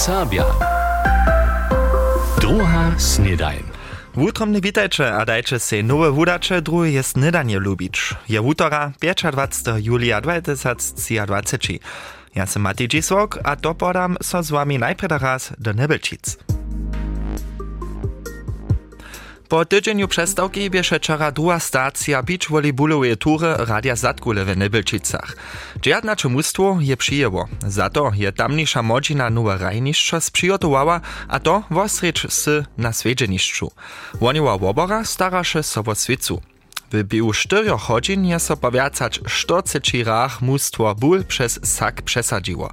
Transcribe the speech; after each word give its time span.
Serbia. 0.00 0.44
Druga 2.40 2.94
snedajn. 2.98 3.62
Wutromny 4.14 4.60
witajcie, 4.60 5.14
a 5.14 5.24
dajcie 5.24 5.58
se 5.58 5.82
nowe 5.82 6.10
wudacze, 6.10 6.62
drugie 6.62 6.92
jest 6.92 7.16
nydanie 7.16 7.58
lubić. 7.58 8.14
Je 8.28 8.40
wutora, 8.40 8.92
25. 9.00 9.52
julia 9.80 10.20
2023. 10.20 11.78
Ja 12.34 12.46
sam 12.46 12.62
Mati 12.62 12.88
Dzisłok, 12.88 13.38
a 13.44 13.56
to 13.56 13.74
podam 13.74 14.16
so 14.22 14.42
z 14.42 14.50
wami 14.50 14.78
najpierw 14.78 15.22
raz 15.22 15.52
do 15.58 15.72
Nebelčic. 15.72 16.49
Po 19.50 19.64
tydzieniu 19.64 20.08
przestawki 20.08 20.70
biesze 20.70 20.98
wczoraj 20.98 21.32
druga 21.32 21.60
stacja 21.60 22.22
beach 22.22 22.48
volleyballowej 22.48 23.16
tury 23.16 23.54
Radia 23.58 23.96
Zatkule 23.96 24.44
w 24.44 24.56
Nebelčicach. 24.56 25.36
Dziadna 25.82 26.16
czemustwo 26.16 26.78
je 26.80 26.96
przyjęło. 26.96 27.48
Za 27.66 27.90
to 27.90 28.10
je 28.14 28.32
tamniejsza 28.32 28.82
modzina 28.82 29.30
nowe 29.30 29.58
rajniszczo 29.58 30.20
sprzygotowała, 30.20 31.00
a 31.28 31.40
to 31.40 31.62
wosrecz 31.70 32.32
z 32.32 32.66
na 32.78 32.92
swiedzieniszczu. 32.92 33.70
Woniła 34.14 34.58
wobora 34.58 35.04
staraše 35.04 35.62
so 35.62 35.82
wo 35.82 35.94
svicu. 35.94 36.40
W 36.92 37.04
biu 37.04 37.32
4 37.32 37.70
godzin 37.88 38.24
je 38.24 38.38
so 38.40 38.56
powiacać 38.56 39.20
40 39.26 40.04
rach 40.04 40.42
mustwo 40.42 40.94
ból 40.94 41.24
przez 41.24 41.60
sak 41.62 42.02
przesadziło. 42.02 42.70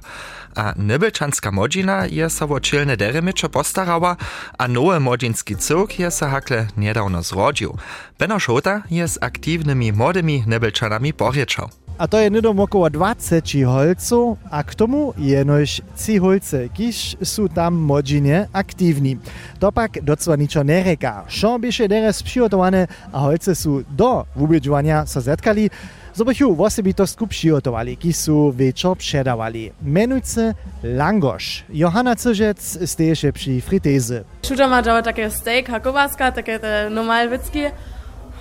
A 0.54 0.74
nebelczanska 0.76 1.50
modzina 1.50 2.06
je 2.06 2.30
so 2.30 2.46
wo 2.46 2.60
czylne 2.60 2.96
deremycze 2.96 3.48
postarała, 3.48 4.16
a 4.58 4.68
nowy 4.68 5.00
modzinski 5.00 5.56
cyrk 5.56 5.98
je 5.98 6.10
so 6.10 6.28
hakle 6.28 6.66
niedawno 6.76 7.22
zrodził. 7.22 7.78
Beno 8.18 8.38
Szota 8.38 8.82
je 8.90 9.08
z 9.08 9.18
aktywnymi 9.22 9.92
młodymi 9.92 10.44
nebelczanami 10.46 11.12
porjeczał. 11.12 11.68
A 11.98 12.08
to 12.08 12.18
je 12.18 12.30
nydom 12.30 12.60
około 12.60 12.90
20 12.90 13.36
holców, 13.66 14.38
a 14.50 14.62
k 14.62 14.74
tomu 14.74 15.14
jenož 15.18 15.82
3 15.96 16.18
holce, 16.18 16.68
kiż 16.68 17.16
są 17.22 17.48
tam 17.48 17.74
modzinie 17.74 18.48
aktywni. 18.52 19.16
To 19.58 19.72
pak 19.72 20.02
docela 20.02 20.36
niczo 20.36 20.64
nereka. 20.64 21.24
Šo 21.28 21.58
bieše 21.58 21.88
deres 21.88 22.22
przygotowane, 22.22 22.86
a 23.12 23.20
holce 23.20 23.54
są 23.54 23.82
do 23.90 24.26
wubiedziwania 24.36 25.06
so 25.06 25.20
zetkali, 25.20 25.70
zobychu 26.14 26.54
wosebitostku 26.54 27.26
przygotowali, 27.26 27.96
kiż 27.96 28.16
są 28.16 28.52
wieczor 28.52 28.96
przedawali. 28.96 29.72
Menujce 29.82 30.54
Langosz. 30.82 31.64
Johanna 31.68 32.16
Cyrzec 32.16 32.78
steješe 32.90 33.32
przy 33.32 33.60
frityzy. 33.60 34.24
Šuta 34.46 34.68
ma 34.68 34.82
dała 34.82 35.02
takie 35.02 35.30
steak, 35.30 35.70
a 35.70 35.80
kovaska, 35.80 36.32
takie 36.32 36.58
te 36.58 36.90
normal 36.90 37.28
witzki. 37.28 37.60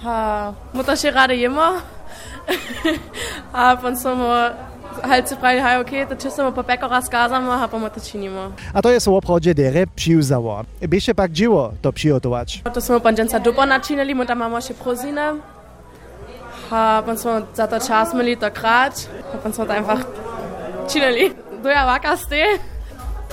A 0.03 0.53
muta 0.73 0.95
się 0.95 1.11
rady 1.11 1.35
jemo. 1.35 1.96
Ampak 3.53 3.97
samo 3.97 4.27
Halci 5.03 5.35
pravi, 5.35 5.61
hej, 5.61 5.77
ok, 5.81 5.91
če 6.17 6.29
se 6.31 6.41
bomo 6.41 6.55
pa 6.55 6.63
peko 6.63 6.87
razkazamo, 6.89 7.51
a 7.51 7.67
pa 7.67 7.67
bomo 7.67 7.89
to 7.89 8.01
činimo. 8.01 8.51
A 8.73 8.81
to 8.81 8.89
je 8.89 8.99
samo 8.99 9.21
prođe 9.21 9.53
dere 9.53 9.85
pšivzavo. 9.85 10.63
Biše 10.81 11.13
pak 11.13 11.33
živo 11.33 11.73
to 11.81 11.91
pšijotovač. 11.91 12.57
Ja, 12.65 12.71
to 12.73 12.81
smo 12.81 12.99
pa 12.99 13.11
dženca 13.11 13.39
dupo 13.39 13.65
načinili, 13.65 14.13
mu 14.13 14.25
tam 14.25 14.37
imamo 14.37 14.61
še 14.61 14.73
prozine. 14.73 15.33
A 16.71 17.01
pa 17.05 17.15
smo 17.17 17.41
za 17.53 17.67
to 17.67 17.79
čas 17.79 18.13
imeli 18.13 18.35
takrat, 18.35 19.05
a 19.33 19.37
pa 19.43 19.51
smo 19.51 19.65
tam 19.65 19.77
einfach 19.83 20.01
činili. 20.91 21.31
Doja 21.63 21.85
vaka 21.85 22.17
ste. 22.17 22.76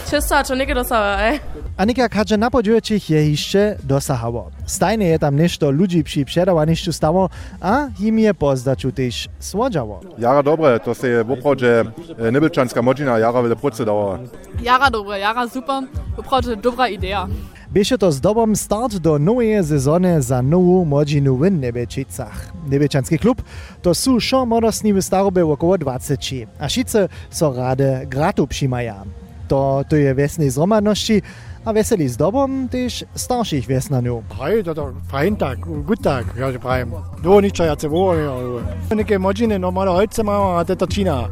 Čisto, 0.05 0.37
čo 0.45 0.55
nekaj 0.55 0.75
dosava, 0.75 1.17
ej. 1.33 1.41
Anika 1.77 2.09
każe 2.09 2.37
na 2.37 2.51
podzielcich 2.51 3.11
je 3.11 3.31
jeszcze 3.31 3.77
dosahało. 3.83 4.51
Stajne 4.67 5.05
je 5.05 5.19
tam 5.19 5.37
nešto 5.37 5.71
ludzi 5.71 6.05
przy 6.05 6.25
przedawaniszczu 6.25 6.93
stało, 6.93 7.31
a 7.61 7.89
im 8.01 8.19
je 8.19 8.35
pozdaciu 8.35 8.93
też 8.93 9.29
słodziało. 9.41 10.01
Jara 10.19 10.43
dobre, 10.43 10.81
to 10.81 10.95
se 10.95 11.25
w 11.25 11.31
oprawdzie 11.31 11.85
e, 12.19 12.33
Nybelczanska 12.33 12.83
modzina 12.83 13.19
jara 13.19 13.43
wiele 13.43 13.57
pracy 13.57 13.85
dała. 13.85 14.19
Jara 14.63 14.91
dobre, 14.91 15.19
jara 15.19 15.49
super, 15.49 15.83
naprawdę 16.17 16.57
dobra 16.57 16.89
idea. 16.89 17.27
Bieše 17.73 17.99
to 17.99 18.13
zdobom 18.13 18.57
start 18.57 18.97
do 18.97 19.19
nowej 19.19 19.65
sezony 19.65 20.23
za 20.23 20.43
nową 20.43 20.85
modzinu 20.85 21.37
w 21.37 21.51
Nebečicach. 21.51 22.53
Nebečanski 22.71 23.19
klub 23.19 23.43
to 23.83 23.95
są 23.95 24.21
šo 24.21 24.47
modosni 24.47 24.93
w 24.95 25.03
starobie 25.03 25.47
około 25.47 25.79
20, 25.79 26.15
a 26.59 26.69
šice 26.69 27.09
so 27.31 27.53
rade 27.53 28.07
gratu 28.07 28.47
przyjmaja. 28.47 29.05
To, 29.49 29.85
to 29.89 29.97
je 29.97 30.15
wiesnej 30.15 30.51
zromadności, 30.51 31.23
a 31.65 31.73
weseli 31.73 32.09
zdobom 32.09 32.69
też 32.69 33.05
starszych 33.15 33.67
wiesnanów. 33.67 34.25
Hej, 34.41 34.65
to 34.65 34.75
to 34.75 34.93
fajn 35.09 35.37
tak, 35.37 35.59
gut 35.61 36.03
tak, 36.03 36.37
ja 36.37 36.53
že 36.53 36.59
pravim. 36.59 36.93
Do 37.23 37.41
ničo 37.41 37.65
ja 37.65 37.77
se 37.79 37.89
vojo. 37.89 38.61
Neke 38.91 39.19
mođine 39.19 39.59
normalno 39.59 39.93
hojce 39.93 40.23
mama, 40.23 40.61
a 40.61 40.65
to 40.65 40.77
to 40.77 40.87
čina. 40.87 41.29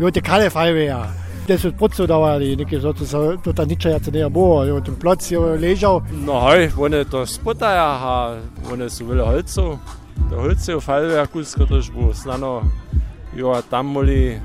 Jo 0.00 0.10
te 0.10 0.20
kale 0.20 0.50
fajve 0.50 0.84
ja. 0.84 1.06
Te 1.46 1.58
su 1.58 1.72
pucu 1.72 2.06
davali, 2.06 2.56
neke 2.56 2.80
so 2.80 2.92
to 2.92 3.36
to 3.44 3.52
ta 3.52 3.64
ničo 3.64 3.88
ja 3.88 3.98
se 3.98 4.10
ne 4.10 4.28
bo, 4.28 4.64
jo 4.64 4.80
ten 4.80 4.96
ploc 4.96 5.30
je 5.30 5.38
ležal. 5.38 6.00
No 6.10 6.40
hej, 6.50 6.70
one 6.78 7.04
to 7.04 7.26
spotaja, 7.26 7.98
a 8.02 8.40
one 8.72 8.90
su 8.90 9.06
vele 9.06 9.22
holcov. 9.22 9.78
To 10.30 10.36
holce 10.36 10.80
falve 10.80 11.14
ja 11.14 11.26
kulsko 11.26 11.64
držbu, 11.64 12.14
snano. 12.14 12.62
Jo, 13.36 13.52
a 13.52 13.62
tam 13.62 13.86
moli 13.86 14.40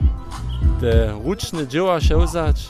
te 0.81 1.13
ručne 1.25 1.67
dzieła 1.67 2.01
się 2.01 2.17
uzać. 2.17 2.69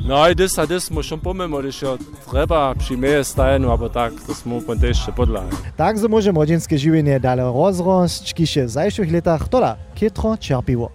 No 0.00 0.30
i 0.30 0.34
dys 0.34 0.58
a 0.58 0.66
dys 0.66 0.90
mu 0.90 1.02
schon 1.02 1.20
pomimo, 1.20 1.58
když 1.58 1.82
jo 1.82 1.98
treba 2.30 2.74
przyjmie 2.74 3.24
stajenu, 3.24 3.70
albo 3.70 3.88
tak, 3.88 4.12
to 4.26 4.34
smo 4.34 4.60
pon 4.60 4.78
też 4.78 4.88
jeszcze 4.88 5.12
podla. 5.12 5.42
Tak 5.76 5.98
so 5.98 6.08
może 6.08 6.32
modzinskie 6.32 6.78
żywienie 6.78 7.20
dalej 7.20 7.44
rozrost, 7.44 8.34
kisze 8.34 8.64
w 8.64 8.70
zajszych 8.70 9.12
latach 9.12 9.48
tola 9.48 9.76
kietro 9.94 10.36
czerpiło. 10.36 10.90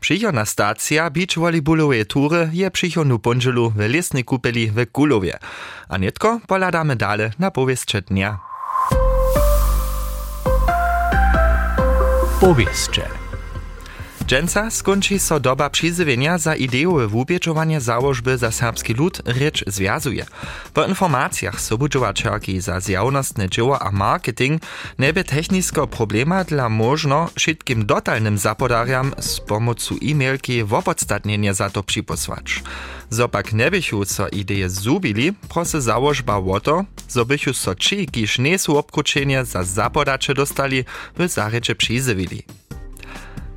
Przychodna 0.00 0.44
stacja 0.44 1.10
beach 1.10 1.36
volleyballowej 1.36 2.06
tury 2.06 2.50
je 2.52 2.70
przychodnu 2.70 3.18
pondzielu 3.18 3.70
w 3.70 3.78
lesnej 3.78 4.24
kupeli 4.24 4.70
w 4.70 4.86
Kulowie. 4.92 5.38
A 5.88 5.98
nietko 5.98 6.40
poladamy 6.46 6.96
dalej 6.96 7.30
na 7.38 7.50
powieście 7.50 8.02
dnia. 8.02 8.38
Powieście. 12.40 13.21
Dżęca 14.26 14.70
skończy 14.70 15.18
so 15.18 15.40
doba 15.40 15.70
przyzywienia 15.70 16.38
za 16.38 16.56
ideowe 16.56 17.08
wubieżowanie 17.08 17.80
założby 17.80 18.38
za 18.38 18.50
serbski 18.50 18.94
lud 18.94 19.22
rycz 19.24 19.64
związuje. 19.66 20.26
Po 20.74 20.84
informacjach 20.84 21.60
sobudżowaczerki 21.60 22.60
za 22.60 22.80
zjawnostne 22.80 23.48
dzieło 23.48 23.82
a 23.82 23.90
marketing 23.92 24.62
nebe 24.98 25.24
technicznego 25.24 25.86
problema 25.86 26.44
dla 26.44 26.68
możno 26.68 27.30
wszystkim 27.34 27.86
dotalnym 27.86 28.38
zapodariam 28.38 29.12
z 29.18 29.40
pomocą 29.40 29.94
e-mailki 30.02 30.64
w 30.64 30.74
opodstatnienie 30.74 31.54
za 31.54 31.70
to 31.70 31.82
przyposłać. 31.82 32.62
Zopak 33.10 33.52
nebychu 33.52 34.04
so 34.04 34.28
ideje 34.28 34.70
zubili, 34.70 35.32
prosy 35.32 35.80
założba 35.80 36.36
o 36.36 36.60
to, 36.60 36.84
zobychu 37.08 37.54
so 37.54 37.74
ci, 37.74 38.06
kiż 38.06 38.38
nie 38.38 38.56
za 39.44 39.64
zapodacze 39.64 40.34
dostali, 40.34 40.84
w 41.18 41.28
zarecze 41.28 41.74
przyzywili. 41.74 42.42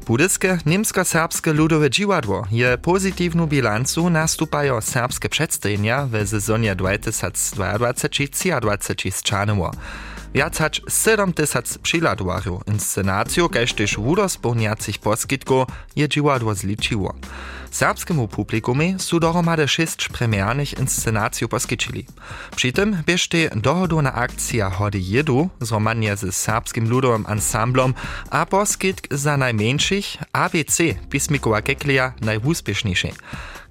Budyske 0.07 0.57
niemsko-serbske 0.65 1.53
ludowe 1.53 1.89
dziwadło 1.89 2.47
je 2.51 2.77
pozytywną 2.77 3.47
bilancu 3.47 4.09
nastupają 4.09 4.81
serbskie 4.81 5.29
przedstawienia 5.29 6.07
w 6.11 6.27
sezonie 6.27 6.75
2022-2023 6.75 9.11
zczanyło. 9.11 9.71
Wiacać 10.35 10.81
7 10.89 11.33
tysac 11.33 11.77
przyladwarów 11.77 12.61
inscenacją, 12.67 13.49
kaž 13.49 13.73
też 13.73 13.97
wudospełniacych 13.97 14.97
poskitków 14.97 15.67
je 15.95 16.09
dziwadło 16.09 16.55
zliczyło. 16.55 17.13
Serbskiemu 17.71 18.27
publikumie 18.27 18.99
su 18.99 19.19
dohromady 19.19 19.67
6 19.67 20.09
premiernych 20.09 20.79
inscenacji 20.79 21.47
poskiczyli. 21.47 22.05
Przy 22.55 22.71
tym 22.71 23.03
bierzte 23.05 23.37
dohodowna 23.55 24.13
akcja 24.13 24.69
Hody 24.69 24.99
Jedu 24.99 25.49
zromanie 25.61 26.15
z 26.15 26.35
serbskim 26.35 26.89
ludowym 26.89 27.25
ensemblom 27.27 27.93
a 28.29 28.45
poskitk 28.45 29.13
za 29.13 29.37
najmniejszych 29.37 30.05
ABC 30.33 30.83
pismikowa 31.09 31.61
kekleja 31.61 32.13
najwuspieszniejszy. 32.21 33.09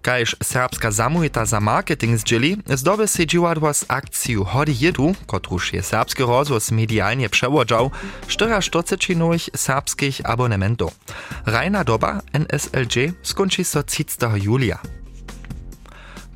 Kajż 0.04 0.36
serbska 0.42 0.90
zamówita 0.90 1.44
za 1.44 1.60
marketing 1.60 2.18
zdzieli, 2.18 2.56
zdoby 2.66 3.08
się 3.08 3.26
dziwadło 3.26 3.74
z 3.74 3.84
akcją 3.88 4.44
Hody 4.44 4.72
Jedu, 4.80 5.14
kotruż 5.26 5.72
je 5.72 5.82
serbski 5.82 6.22
rozwóz 6.22 6.70
medialnie 6.70 7.28
przewodzał, 7.28 7.90
44 8.26 9.16
nowych 9.16 9.42
serbskich 9.56 10.20
abonementów. 10.24 10.92
Rajna 11.46 11.84
doba 11.84 12.20
NSLG 12.32 13.12
skończy 13.22 13.64
so 13.64 13.82
30. 13.82 14.18
julia. 14.42 14.78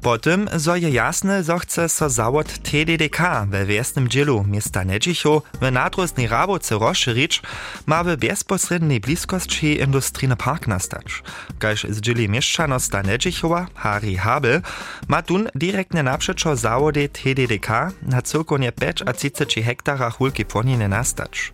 Po 0.02 0.18
tym, 0.18 0.48
zo 0.56 0.76
je 0.76 0.90
jasne, 0.90 1.42
zo 1.42 1.58
chce 1.58 1.88
so 1.88 2.10
zawod 2.10 2.58
TDDK 2.58 3.46
we 3.50 3.66
wiesnym 3.66 4.08
dzielu 4.08 4.44
miasta 4.44 4.84
Nedzicho 4.84 5.42
w 5.60 5.70
nadroznej 5.72 6.26
rabowce 6.26 6.78
rozszerzyć, 6.78 7.42
ma 7.86 8.04
w 8.04 8.16
bezpośredniej 8.16 9.00
bliskości 9.00 9.80
industryjny 9.80 10.36
park 10.36 10.66
nastać. 10.66 11.22
Kaž 11.58 11.86
z 11.90 12.00
dzieli 12.00 12.28
mieszczanosta 12.28 13.02
Nedzichowa, 13.02 13.66
Harry 13.74 14.16
Habel, 14.16 14.62
ma 15.08 15.22
tun 15.22 15.48
direktnie 15.54 16.02
naprzeczo 16.02 16.56
zawody 16.56 17.08
TDDK 17.08 17.68
na 18.02 18.22
cyrkonie 18.22 18.72
5 18.72 19.02
a 19.06 19.12
30 19.12 19.62
hektarach 19.62 20.16
hulki 20.16 20.44
płoniny 20.44 20.88
nastać. 20.88 21.52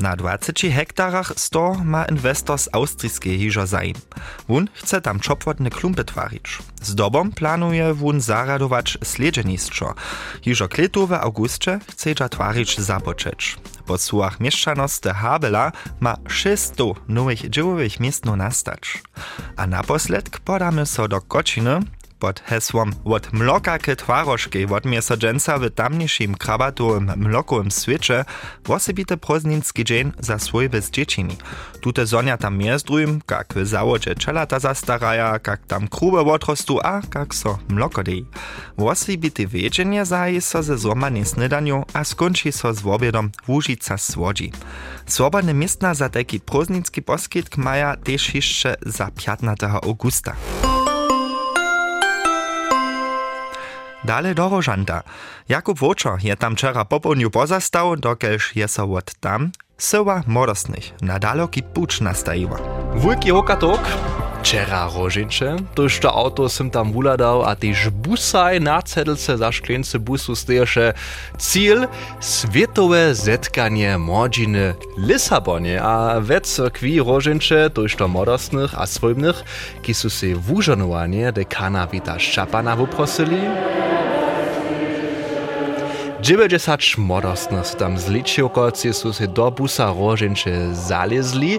Na 0.00 0.16
20 0.16 0.70
hektarach 0.70 1.32
sto 1.36 1.74
ma 1.84 2.04
inwestor 2.04 2.58
z 2.58 2.68
austrijskiej 2.72 3.50
zaim. 3.64 3.94
Wun 4.48 4.68
chce 4.74 5.00
tam 5.00 5.20
czopwotne 5.20 5.70
klumpy 5.70 6.04
twarić. 6.04 6.58
Z 6.82 6.94
dobą 6.94 7.32
planuje 7.32 7.94
wun 7.94 8.20
zaradować 8.20 8.98
sledzenistwo. 9.04 9.94
Hižo 10.42 10.68
kletu 10.68 11.06
w 11.06 11.12
augustie 11.12 11.78
chce 11.90 12.14
twarić 12.28 12.78
zapoczeć. 12.78 13.56
Po 13.86 13.98
słuchach 13.98 14.40
mieszczanost 14.40 15.04
Habela 15.06 15.72
ma 16.00 16.16
600 16.28 16.78
nowych 17.08 17.50
dziełowych 17.50 18.00
miejsc 18.00 18.24
nastać. 18.24 19.02
A 19.56 19.66
naposledk 19.66 20.40
podamy 20.40 20.86
so 20.86 21.08
do 21.08 21.20
Kociny, 21.20 21.80
pod 22.20 22.40
hesłom 22.40 22.92
od 23.04 23.32
mloka 23.32 23.78
k 23.78 23.96
twarożki 23.96 24.66
od 24.66 24.84
miesodzenca 24.84 25.58
w 25.58 25.70
tamniejszym 25.70 26.34
krabatowym 26.34 27.12
mlokowym 27.16 27.70
świecie 27.70 28.24
wosebite 28.64 29.16
prozninski 29.16 29.84
dzień 29.84 30.12
za 30.18 30.38
swój 30.38 30.68
bez 30.68 30.90
dziecini. 30.90 31.36
Tute 31.80 32.06
zonia 32.06 32.36
tam 32.36 32.58
miezdrujem, 32.58 33.20
jak 33.30 33.54
w 33.54 33.66
zawodzie 33.66 34.14
czelata 34.14 34.58
zastaraja, 34.58 35.32
jak 35.46 35.66
tam 35.66 35.88
krube 35.88 36.20
odrostu, 36.20 36.80
a 36.84 37.00
jak 37.14 37.34
so 37.34 37.58
mloko 37.68 38.02
dej. 38.02 38.26
Wosebite 38.78 39.46
wiedzienie 39.46 40.04
zaje 40.04 40.40
so 40.40 40.62
ze 40.62 40.78
złamanie 40.78 41.24
snydaniu, 41.24 41.84
a 41.92 42.04
skończy 42.04 42.52
so 42.52 42.74
z 42.74 42.86
obiedom 42.86 43.30
Łužica 43.48 43.98
słodzi. 43.98 44.52
Swobodne 45.06 45.54
miestna 45.54 45.94
za 45.94 46.08
taki 46.08 46.40
prozninski 46.40 47.02
poskitk 47.02 47.56
maja 47.56 47.96
też 47.96 48.34
jeszcze 48.34 48.76
za 48.86 49.10
15 49.10 49.68
augusta. 49.68 50.36
Dale 54.04 54.34
do 54.34 54.48
Rožanta. 54.48 55.02
Jakub 55.48 55.80
Vočo 55.80 56.16
je 56.22 56.36
tam 56.36 56.56
včera 56.56 56.84
popolnju 56.84 57.30
pozastal, 57.30 57.96
dokelž 57.96 58.56
je 58.56 58.68
so 58.68 58.84
od 58.88 59.12
tam 59.20 59.52
syła 59.80 60.22
modosnych 60.26 60.92
na 61.02 61.18
daloki 61.18 61.62
pucz 61.62 62.00
nastajiła. 62.00 62.58
Wujki 62.94 63.30
hokatok, 63.30 63.80
Wczera 64.40 64.88
rożyncze, 64.94 65.56
toż 65.74 65.98
to 65.98 66.14
auto 66.14 66.48
sem 66.48 66.70
tam 66.70 66.92
wuladał, 66.92 67.44
a 67.44 67.56
też 67.56 67.90
busaj 67.90 68.60
na 68.60 68.82
cedlce 68.82 69.38
za 69.38 69.52
szklence 69.52 69.98
busu 69.98 70.36
stejesze 70.36 70.94
cel 71.38 71.88
światowe 72.20 73.14
zetkanie 73.14 73.98
młodziny 73.98 74.74
Lisabonie, 74.98 75.82
a 75.82 76.20
we 76.20 76.40
cyrkwi 76.40 77.00
rożyncze, 77.00 77.70
toż 77.70 77.96
to 77.96 78.08
modosnych 78.08 78.74
a 78.78 78.86
swojbnych, 78.86 79.44
ki 79.82 79.94
su 79.94 80.10
se 80.10 80.26
wużonowanie 80.34 81.32
dekana 81.32 81.86
Wita 81.86 82.18
Szczapana 82.18 82.76
wuprosili, 82.76 83.40
90 86.22 86.98
modostnych 86.98 87.74
tam 87.78 87.98
zličivkovci 87.98 88.92
su 88.92 89.12
se 89.12 89.26
do 89.26 89.50
busa 89.50 89.94
roženče 89.98 90.68
zalezli, 90.72 91.58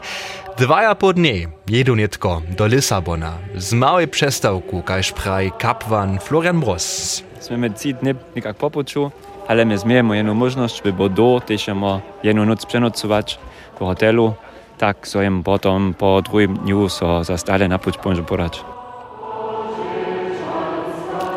dvaja 0.58 0.96
po 0.96 1.14
dne 1.14 1.50
jedu 1.68 1.96
netko 1.96 2.42
do 2.58 2.66
Lisabona 2.66 3.38
z 3.56 3.74
małej 3.74 4.08
przestawku, 4.08 4.82
kaž 4.82 5.12
praj 5.18 5.52
kapwan 5.58 6.20
Florian 6.20 6.62
Mroz. 6.62 7.24
Sme 7.42 7.74
trzy 7.74 7.98
dni 7.98 8.14
nikak 8.36 8.58
po 8.58 8.70
puču, 8.70 9.12
ale 9.48 9.66
my 9.66 9.78
zmiemy 9.78 10.18
jedną 10.18 10.34
możliwość, 10.34 10.82
by 10.82 10.94
Bordeaux 10.94 11.46
też 11.46 11.68
jedną 12.24 12.46
noc 12.46 12.66
przenocować 12.66 13.40
w 13.76 13.80
hotelu, 13.80 14.34
tak 14.78 15.08
so 15.08 15.22
im 15.22 15.44
potom 15.44 15.94
po 15.94 16.22
drugim 16.22 16.58
dniu 16.58 16.90
so 16.90 17.24
za 17.24 17.38
stale 17.38 17.68
na 17.68 17.80
pomôže 17.80 18.24
podać. 18.24 18.81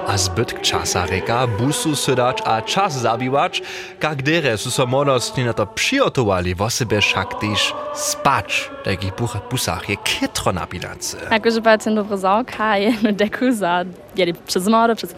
A 0.07 0.17
zbytk 0.17 0.61
časa 0.61 1.07
reka 1.07 1.47
busu 1.47 1.97
sydać 1.97 2.39
a 2.45 2.63
czas 2.63 2.93
zabiwać, 2.93 3.63
jak 4.03 4.23
dere 4.23 4.59
su 4.59 4.71
so 4.71 4.87
modostni 4.87 5.45
na 5.45 5.53
to 5.53 5.67
przygotowali, 5.67 6.55
wo 6.55 6.71
sebe 6.71 7.01
však 7.01 7.41
też 7.41 7.75
spać 7.95 8.71
w 8.85 9.51
busach 9.51 9.89
je 9.89 9.97
kitro 9.97 10.53
na 10.53 10.67
bilancy. 10.67 11.17
Jakože 11.31 11.63
pa 11.63 11.79
ten 11.79 11.95
dobro 11.95 12.17
zavka 12.17 12.77
je 12.77 12.93
na 13.03 13.13
deku 13.13 13.53
za 13.53 13.85
jeli 14.17 14.35
przez 14.35 14.65
zimę, 14.65 14.97
przez 14.97 15.15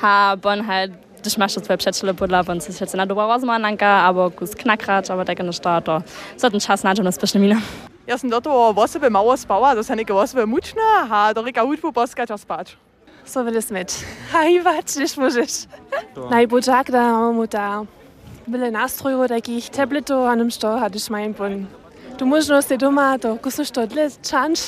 ha 0.00 0.36
bon 0.36 0.62
halt 0.62 0.92
když 1.22 1.36
máš 1.36 1.54
tvoje 1.54 1.76
předčily 1.76 2.14
podle, 2.14 2.42
on 2.48 2.60
si 2.60 2.72
sice 2.72 2.96
na 2.96 3.06
dobu 3.06 3.20
rozmananka, 3.20 4.06
abo 4.06 4.30
kus 4.30 4.54
knakrać, 4.54 5.10
abo 5.10 5.24
také 5.24 5.42
na 5.42 5.80
to, 5.80 6.02
so 6.36 6.50
ten 6.50 6.60
čas 6.60 6.82
na 6.82 6.94
na 6.94 7.12
spíš 7.12 7.34
nemína. 7.34 7.62
Ja 8.06 8.18
som 8.18 8.30
do 8.30 8.40
toho 8.42 8.74
vo 8.74 8.86
sebe 8.90 9.06
malo 9.10 9.36
spała, 9.38 9.78
to 9.78 9.86
sa 9.86 9.94
neke 9.94 10.10
vo 10.10 10.26
sebe 10.26 10.42
mučná 10.46 11.06
a 11.06 11.32
do 11.32 11.42
reka 11.42 11.62
hudbu 11.62 11.94
So 13.24 13.40
will 13.44 13.56
es 13.56 13.70
mit. 13.70 13.90
sovelizmet. 13.90 14.30
Haivačniš 14.32 15.16
možeš. 15.16 15.52
Najboljak 16.30 16.90
da 16.90 16.98
imamo 16.98 17.46
ta 17.46 17.84
bile 18.46 18.70
nastroju 18.70 19.28
takih 19.28 19.70
tabletov, 19.70 20.26
a 20.26 20.34
nam 20.34 20.50
što 20.50 20.78
hadiš 20.78 21.08
manj 21.10 21.32
pun. 21.32 21.66
Tu 22.18 22.26
možnost 22.26 22.70
je 22.70 22.76
doma, 22.76 23.18
to 23.18 23.36
ko 23.36 23.50
so 23.50 23.64
što 23.64 23.86
dlje 23.86 24.10
čanč, 24.30 24.60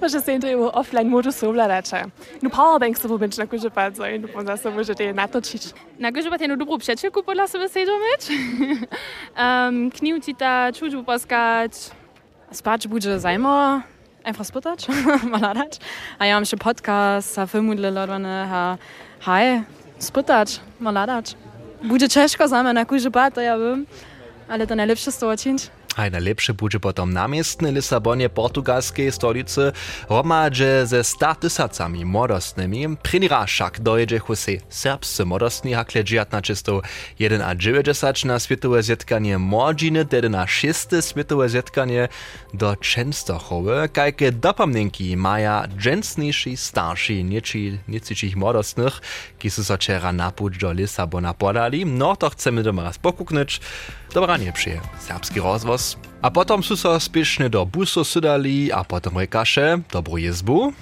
pa 0.00 0.08
še 0.08 0.20
se 0.20 0.32
jim 0.32 0.40
to 0.40 0.48
je 0.48 0.56
v 0.56 0.70
offline 0.74 1.10
modu 1.10 1.32
so 1.32 1.50
obladača. 1.50 2.06
No 2.42 2.50
powerbank 2.50 2.98
se 2.98 3.08
bobenč 3.08 3.38
na 3.38 3.46
kuže 3.46 3.70
pa, 3.70 3.90
zdaj 3.90 4.18
no 4.18 4.28
pozna 4.32 4.56
se 4.56 4.70
možete 4.70 5.04
je 5.04 5.14
natočič. 5.14 5.68
Na 5.98 6.12
kuže 6.12 6.30
pa 6.30 6.38
te 6.38 6.48
no 6.48 6.56
dobro 6.56 6.78
pšečeku 6.78 7.22
podla 7.22 7.46
se 7.46 7.58
besedo 7.58 7.92
meč. 8.00 8.30
um, 9.44 9.90
knivcita, 9.90 10.72
čužu 10.72 11.04
poskač. 11.04 11.90
Spač 12.50 12.86
budže 12.86 13.18
zajmo, 13.18 13.82
einfach 14.26 14.46
spytać, 14.46 14.86
maladać. 15.34 15.78
A 16.18 16.26
ja 16.26 16.34
mam 16.34 16.42
jeszcze 16.42 16.56
podcast, 16.56 17.38
a 17.38 17.46
filmudle 17.46 17.90
lodwane, 17.90 18.48
a 18.52 18.78
haj, 19.20 19.62
spytać, 19.98 20.60
maladać. 20.80 21.36
Bude 21.82 22.08
ciężko 22.08 22.48
za 22.48 22.62
mnie 22.62 22.72
na 22.72 22.84
kurzy 22.84 23.10
to 23.34 23.40
ja 23.40 23.58
wiem, 23.58 23.86
ale 24.48 24.66
to 24.66 24.74
najlepsze 24.74 25.12
z 25.12 25.18
czynić. 25.36 25.70
aj 25.96 26.12
najlepšie 26.12 26.52
bude 26.52 26.76
potom 26.78 27.10
na 27.10 27.26
miestne 27.26 27.72
Lisabone 27.72 28.28
portugalskej 28.28 29.08
stolice 29.08 29.72
hromadže 30.12 30.84
ze 30.86 31.00
100 31.00 31.48
tisacami 31.48 32.04
modostnymi. 32.04 33.00
Prvný 33.00 33.32
raz 33.32 33.48
však 33.48 33.80
dojde 33.80 34.20
chusy 34.20 34.60
serbscy 34.68 35.24
modostní 35.24 35.72
hakle 35.72 36.04
1991 36.04 37.40
na 38.24 38.38
svetové 38.38 38.82
zetkanie 38.82 39.38
Mordžiny, 39.40 40.04
tedy 40.04 40.28
na 40.28 40.46
6. 40.46 41.00
svetové 41.00 41.48
zetkanie 41.48 42.08
do 42.52 42.76
Częstochowy, 42.76 43.88
kajke 43.88 44.30
dopomninki 44.30 45.16
maja 45.16 45.66
dżęsniejsi 45.66 46.56
starsi 46.56 47.24
nieci, 47.24 47.80
niecičich 47.88 48.36
modostnych, 48.36 49.00
ki 49.46 49.50
su 49.50 49.64
so 49.64 49.78
czera 49.78 50.12
napuć 50.12 50.58
do 50.58 50.72
Lisabona 50.72 51.34
podali. 51.34 51.86
No 51.86 52.16
to 52.16 52.30
chcemy 52.30 52.62
doma 52.62 52.82
raz 52.82 52.98
pokuknąć. 52.98 53.60
Dobranie 54.14 54.52
przyje 54.52 54.80
serbski 54.98 55.40
rozwoz. 55.40 55.96
A 56.22 56.30
potom 56.30 56.62
su 56.62 56.76
so 56.76 57.00
spiešne 57.00 57.48
do 57.50 57.66
busu 57.66 58.04
sydali 58.04 58.72
a 58.72 58.82
potom 58.84 59.18
rekaše 59.18 59.78
dobrú 59.92 60.18
jezbu 60.18 60.72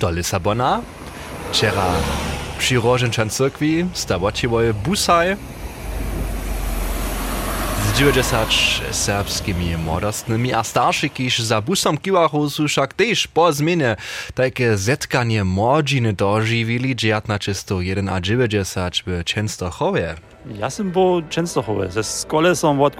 do 0.00 0.10
Lisabona. 0.10 0.82
Včera 1.52 1.88
przy 2.58 2.76
Roženčan 2.76 3.32
cyrkvi 3.32 3.88
stawočivoje 3.94 4.72
busaj 4.72 5.36
z 7.96 7.98
90 7.98 8.48
serbskimi 8.90 9.76
młodostnymi 9.76 10.54
a 10.54 10.64
starszy 10.64 11.08
kiż 11.08 11.38
za 11.38 11.60
busom 11.60 11.98
kiwachu 11.98 12.50
su 12.50 12.68
však 12.68 12.94
też 12.94 13.28
po 13.28 13.52
zmianie 13.52 13.96
takie 14.34 14.76
zetkanie 14.76 15.44
młodziny 15.44 16.12
dożywili 16.12 16.96
1901 16.96 18.08
a 18.08 18.20
90 18.20 19.02
w 19.06 19.24
Częstochowie. 19.24 20.14
Ja 20.54 20.70
som 20.70 20.90
bol 20.92 21.26
Częstochowe, 21.28 21.90
ze 21.90 22.04
skole 22.04 22.56
som 22.56 22.80
od. 22.80 22.94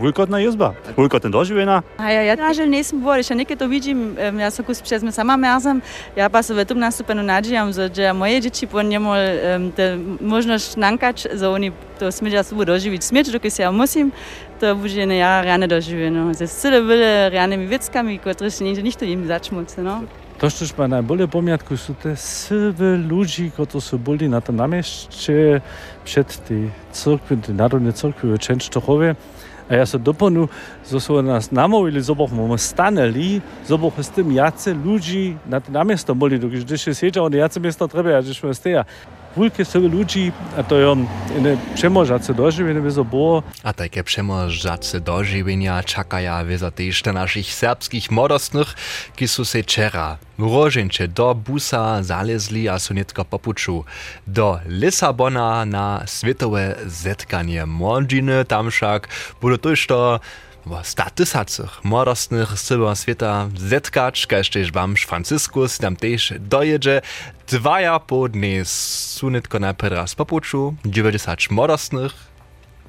Vujkotná 0.00 0.40
jezba. 0.40 0.72
Vujkot 0.96 1.20
ten 1.20 1.28
doživená. 1.28 1.84
A 2.00 2.08
ja, 2.08 2.32
ja 2.32 2.34
nažel 2.40 2.64
nisam 2.64 3.04
bol, 3.04 3.20
ešte 3.20 3.36
niekedy 3.36 3.60
to 3.60 3.68
vidím, 3.68 4.16
ja 4.16 4.48
sa 4.48 4.64
kus 4.64 4.80
me 4.80 5.12
sama 5.12 5.36
merzam, 5.36 5.84
ja 6.16 6.32
pa 6.32 6.40
sa 6.40 6.56
v 6.56 6.64
tom 6.64 6.80
nastupenu 6.80 7.20
nadžijam, 7.20 7.68
že 7.68 8.08
moje 8.16 8.48
deti 8.48 8.64
po 8.64 8.80
njemu 8.80 9.12
te 9.76 10.00
možnosť 10.24 10.80
nankať, 10.80 11.36
že 11.36 11.44
oni 11.44 11.76
to 12.00 12.08
smieť 12.08 12.48
sú 12.48 12.56
doživiť. 12.56 13.00
Smieť, 13.04 13.36
dokud 13.36 13.52
ja 13.52 13.68
musím, 13.68 14.08
to 14.56 14.72
bude 14.72 15.04
ne 15.04 15.20
ja 15.20 15.44
rane 15.44 15.68
doživiť. 15.68 16.08
No. 16.08 16.32
Ze 16.32 16.48
celé 16.48 16.80
byle 16.80 17.28
ranými 17.28 17.68
veckami, 17.68 18.16
ktoré 18.16 18.48
niekde 18.48 18.80
nikto 18.80 19.04
im 19.04 19.28
začmúce. 19.28 19.84
No. 19.84 20.08
To, 20.40 20.48
čo 20.48 20.64
ma 20.80 20.88
najbolje 20.88 21.28
pamiatku, 21.28 21.76
sú 21.76 21.92
te 22.00 22.16
sebe 22.16 22.96
ľudí, 22.96 23.52
ktorí 23.52 23.76
sú 23.76 24.00
boli 24.00 24.24
na 24.24 24.40
tom 24.40 24.56
namieście 24.56 25.60
przed 26.08 26.40
tej 26.48 26.72
cyrkwi, 26.96 27.36
tej 27.44 27.52
narodnej 27.52 27.92
cyrkwi 27.92 28.32
w 28.32 28.40
Częstochowie. 28.40 29.20
A 29.70 29.78
ja 29.78 29.86
sa 29.86 29.98
doponu, 29.98 30.48
że 30.90 31.00
są 31.00 31.22
nas 31.22 31.52
namówili, 31.52 32.02
żebyśmy 32.02 32.58
stanęli, 32.58 33.40
żebyśmy 33.68 34.04
z 34.04 34.10
tym 34.10 34.32
jacy 34.32 34.74
ludzi 34.74 35.36
na 35.46 35.60
tym 35.60 35.74
namiesto 35.74 36.14
byli, 36.14 36.38
gdyż 36.38 36.82
się 36.82 36.94
siedział, 36.94 37.30
jacy 37.32 37.60
miasto 37.60 37.88
trzeba, 37.88 38.22
żeśmy 38.22 38.54
z 38.54 38.60
wulke 38.60 38.84
se 39.64 39.78
luči, 39.78 40.32
a 40.56 40.62
to 40.62 40.76
je 40.76 40.88
on, 40.88 41.06
ne 41.40 41.56
premožace 41.80 42.32
doživljenje 42.32 42.80
vezo 42.80 43.04
bo. 43.04 43.42
A 43.62 43.72
také 43.72 44.02
premožace 44.02 45.00
doživljenja 45.00 45.82
čakaja 45.82 46.42
veza 46.42 46.70
tež 46.70 47.04
na 47.04 47.12
naših 47.12 47.46
srpskih 47.54 48.10
modostnih, 48.10 48.66
ki 49.14 49.26
so 49.28 49.44
se 49.44 49.62
včeraj 49.62 50.18
v 50.38 50.44
Roženče 50.44 51.06
do 51.06 51.34
Busa 51.34 52.02
zalezli, 52.02 52.68
a 52.68 52.78
so 52.78 52.94
netko 52.94 53.24
popuču 53.24 53.84
do 54.26 54.58
Lisabona 54.66 55.64
na 55.64 56.02
svetove 56.06 56.76
zetkanje 56.86 57.66
Mondžine, 57.66 58.44
tam 58.44 58.70
šak 58.70 59.08
bodo 59.40 59.56
to 59.56 59.76
što 59.76 60.18
to 60.64 60.82
w 60.82 60.86
statysacych 60.86 61.84
młodostnych 61.84 62.58
syła 62.58 62.94
świata 62.94 63.48
kaž 64.28 64.50
tež 64.50 64.70
Bamš 64.70 65.06
Franciskus 65.06 65.78
tam 65.78 65.96
tež 65.96 66.32
dojedzie. 66.38 67.02
Dwaja 67.48 67.98
po 67.98 68.28
dnie 68.28 68.64
sunitko 68.64 69.58
na 69.58 69.74
pedras 69.74 70.14
popuczu, 70.14 70.74
90 70.84 71.50
młodostnych, 71.50 72.12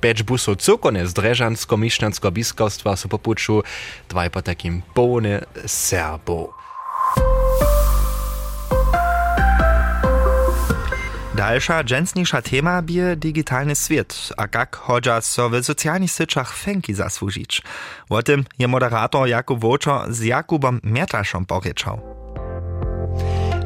5 0.02 0.24
busów 0.24 0.58
cukone 0.58 1.08
z 1.08 1.14
Dreżansko-Miszczansko 1.14 2.32
biskostwa 2.32 2.96
su 2.96 3.10
popuczu, 3.10 3.64
dwaj 4.10 4.30
po 4.30 4.42
takim 4.42 4.82
połone 4.94 5.46
Serbo. 5.66 6.61
Dalsza, 11.42 11.84
dżęsniejsza 11.84 12.42
tema 12.42 12.82
bie 12.82 13.16
digitalny 13.16 13.76
świat, 13.76 14.30
a 14.38 14.42
jak 14.58 14.76
chodza 14.76 15.22
so 15.22 15.50
w 15.50 15.64
socjalnych 15.64 16.12
syczach 16.12 16.58
fenki 16.58 16.94
zasłużyć. 16.94 17.62
O 18.10 18.24
tym 18.24 18.46
je 18.60 18.68
moderator 18.68 19.28
Jakub 19.28 19.60
Wočo 19.60 20.06
z 20.10 20.24
Jakubom 20.24 20.80
Mietaszom 20.84 21.46
poryczał. 21.46 22.11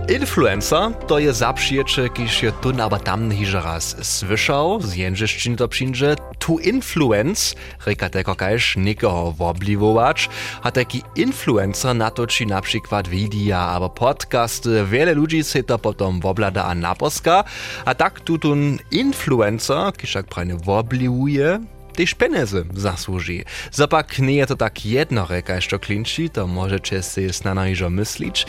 Influencer 0.09 0.93
to 1.07 1.19
je 1.19 1.33
zapřiječe, 1.33 2.09
kiž 2.09 2.43
je 2.43 2.51
tu 2.51 2.69
aber 2.81 3.01
tam 3.01 3.31
hiže 3.31 3.61
raz 3.61 3.95
slyšał, 4.01 4.81
z 4.81 4.95
języszczyny 4.95 5.57
to 5.57 5.69
tu 6.39 6.57
influence, 6.59 7.55
reka 7.85 8.09
teko 8.09 8.35
kajż 8.35 8.77
nikoho 8.77 9.31
wobliwować, 9.31 10.29
a 10.63 10.71
taki 10.71 11.01
influencer 11.15 11.95
natoči 11.95 12.47
na 12.47 12.61
przykład 12.61 13.07
wideo 13.07 13.57
albo 13.57 13.89
podcasty, 13.89 14.85
wiele 14.85 15.13
ludzi 15.13 15.43
se 15.43 15.63
to 15.63 15.79
potom 15.79 16.19
woblada 16.19 16.63
a 16.65 16.75
naposka, 16.75 17.43
a 17.85 17.95
tak 17.95 18.19
tutun 18.19 18.77
influencer, 18.91 19.93
kiż 19.97 20.15
jak 20.15 20.25
prajne 20.25 20.55
wobliwuje, 20.55 21.59
też 21.95 22.13
pieniądze 22.13 22.63
zasłuży. 22.73 23.43
Zapak 23.71 24.19
nie 24.19 24.35
je 24.35 24.45
to 24.47 24.55
tak 24.55 24.85
jedno 24.85 25.27
reka, 25.27 25.53
to 25.69 25.79
klinči, 25.79 26.29
to 26.29 26.47
możecie 26.47 27.03
sobie 27.03 27.33
snano 27.33 27.67
iżo 27.67 27.89
myślić, 27.89 28.45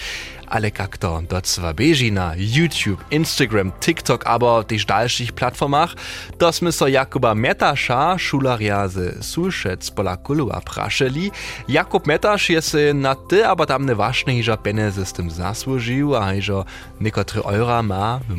ale 0.47 0.71
jak 0.79 0.99
to 0.99 1.23
docwa 1.29 1.75
bieži 1.75 2.13
na 2.13 2.33
YouTube, 2.37 3.05
Instagram, 3.11 3.73
TikTok, 3.81 4.27
aber 4.27 4.65
też 4.65 4.85
dalszych 4.85 5.33
platformach, 5.33 5.95
to 6.39 6.53
sme 6.53 6.73
so 6.73 6.87
Jakuba 6.87 7.35
Metasza, 7.35 8.19
szularia 8.19 8.89
ze 8.89 9.23
Sulszec 9.23 9.91
pola 9.91 10.17
Kulua 10.17 10.61
praszeli. 10.61 11.31
Jakub 11.69 12.07
Metasz 12.07 12.51
je 12.51 12.63
se 12.63 12.95
na 12.95 13.15
ty, 13.15 13.47
aber 13.47 13.67
tam 13.67 13.87
neważne 13.87 14.37
iżo 14.39 14.57
pieniądze 14.57 15.07
z 15.07 15.13
tym 15.13 15.31
zasłużył, 15.31 16.17
a 16.17 16.35
iżo 16.35 16.65
niekotry 17.01 17.43
eura 17.43 17.83
ma 17.83 18.21
w. 18.29 18.37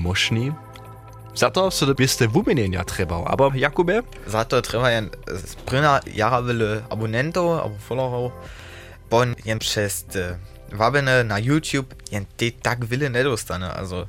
Za 1.38 1.52
to 1.52 1.72
so 1.72 1.86
byste 1.94 2.28
wumienienia 2.28 2.84
trebał, 2.84 3.26
aber 3.26 3.56
Jakubie? 3.56 4.04
Za 4.28 4.46
to 4.46 4.62
treba 4.62 4.92
jen 4.92 5.10
prina 5.66 6.00
jara 6.16 6.42
wiele 6.42 6.82
abonentów, 6.90 7.62
albo 7.62 7.76
followerów, 7.80 8.32
bon 9.10 9.36
jen 9.46 9.60
przez 9.60 10.06
wabene 10.72 11.24
na 11.24 11.40
YouTube 11.40 11.96
jen 12.12 12.26
te 12.38 12.52
tak 12.52 12.86
wiele 12.86 13.10
nie 13.10 13.74
also 13.74 14.08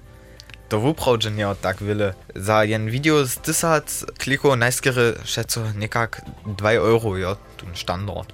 to 0.68 0.80
wuprawdźe 0.80 1.30
nie 1.30 1.47
tak 1.62 1.82
wiele. 1.82 2.14
Za 2.35 2.64
jen 2.64 2.90
video 2.90 3.26
z 3.26 3.38
1000 3.38 4.06
klików 4.18 4.56
najskiery 4.56 5.14
szedco 5.25 5.61
niekak 5.76 6.23
2 6.47 6.73
euro, 6.73 7.16
ja, 7.16 7.37
tu 7.56 7.57
standard. 7.75 8.32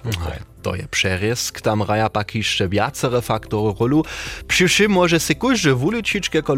To 0.61 0.75
je 0.75 0.87
przerysk, 0.87 1.61
tam 1.61 1.83
raja 1.83 2.09
pak 2.09 2.35
jeszcze 2.35 2.69
wiacere 2.69 3.21
faktory 3.21 3.73
rolu. 3.79 4.05
Czym 4.47 4.91
może 4.91 5.19
se 5.19 5.35
każdy 5.35 5.73
wuliczyć, 5.73 6.29
jako 6.33 6.55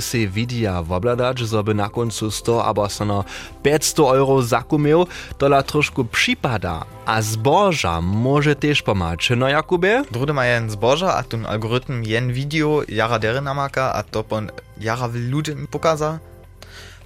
se 0.00 0.18
widia 0.26 0.82
wobladać, 0.82 1.38
żeby 1.38 1.74
na 1.74 1.88
końcu 1.88 2.30
100 2.30 2.64
albo 2.64 2.88
no 3.06 3.24
500 3.62 3.98
euro 3.98 4.42
zakumił, 4.42 5.06
to 5.38 5.46
la 5.46 5.62
troszkę 5.62 6.04
przypada. 6.04 6.84
A 7.06 7.22
zboża 7.22 8.00
może 8.00 8.56
też 8.56 8.82
pomagać, 8.82 9.30
no 9.36 9.48
Jakubie? 9.48 10.04
Drude 10.10 10.32
ma 10.32 10.46
jen 10.46 10.70
zboża, 10.70 11.14
a 11.14 11.22
ten 11.22 11.46
algorytm 11.46 12.02
jen 12.04 12.32
video 12.32 12.82
jara 12.88 13.18
dere 13.18 13.40
namaka, 13.40 13.94
a 13.94 14.02
to 14.02 14.24
pon 14.24 14.50
jara 14.80 15.08
ludziom 15.14 15.66
pokaza. 15.66 16.18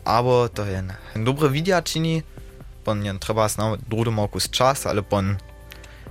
Aber 0.05 0.51
to 0.51 0.65
jen 0.67 0.93
dobre 1.17 1.49
widia 1.49 1.83
čini, 1.83 2.23
jen 3.03 3.19
treba 3.19 3.49
znał 3.49 3.77
drude 3.89 4.11
mokus 4.11 4.51
czas, 4.51 4.87
ale 4.87 5.03
pon 5.03 5.37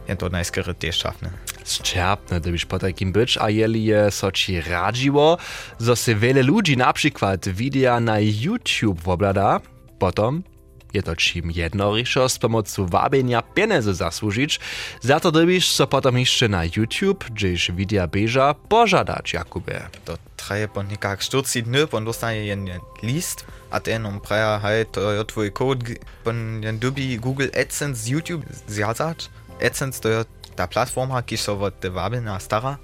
je 0.08 0.16
to 0.16 0.30
najskiery 0.30 0.74
też 0.74 0.96
szafne. 0.96 1.30
Zczerpne, 1.64 2.42
gdybyś 2.42 2.66
po 2.66 2.80
takim 2.80 3.12
być, 3.12 3.38
a 3.38 3.50
jeli 3.50 3.84
je 3.84 4.12
so 4.12 4.32
ci 4.32 4.62
radziło, 4.62 5.38
że 5.80 5.96
se 5.96 6.16
wiele 6.16 6.44
ludzi 6.44 6.78
na 6.78 6.94
przykład 6.94 7.50
wideo 7.50 8.00
na 8.00 8.20
YouTube 8.20 9.02
woblada, 9.02 9.60
potom 10.00 10.44
je 10.94 11.04
to 11.04 11.16
czym 11.16 11.52
jednoriszo 11.52 12.30
z 12.30 12.40
pomocą 12.40 12.86
wabienia 12.86 13.42
pieniędzy 13.42 13.94
zasłużyć, 13.94 14.60
za 15.02 15.20
to 15.20 15.32
gdybyś 15.32 15.72
so 15.72 15.88
potom 15.88 16.20
jeszcze 16.20 16.50
na 16.50 16.64
YouTube, 16.66 17.26
gdzieś 17.30 17.72
wideo 17.72 18.08
bieża, 18.08 18.54
pożadać, 18.54 19.34
Jakubie. 19.34 19.82
To 20.06 20.18
traje 20.38 20.68
po 20.68 20.84
niekak 20.84 21.20
40 21.20 21.64
dny, 21.64 21.88
pon 21.88 22.06
dostanie 22.06 22.46
jen 22.46 22.70
list, 23.04 23.46
a 23.72 23.80
ten 23.80 24.06
on 24.06 24.20
praja, 24.20 24.60
hej, 24.60 24.86
to 24.86 25.12
je 25.12 25.26
twój 25.26 25.52
kod, 25.52 25.80
pon 26.24 26.64
jen 26.64 26.80
dubi 26.80 27.18
Google 27.20 27.50
AdSense 27.62 28.10
YouTube 28.10 28.46
zjazać, 28.68 29.30
AdSense 29.62 30.02
to 30.02 30.10
je 30.10 30.26
ta 30.56 30.68
platforma, 30.68 31.22
ki 31.22 31.38
so 31.38 31.58
od 31.58 31.80
te 31.80 31.90
wabenia 31.90 32.40
stara, 32.40 32.78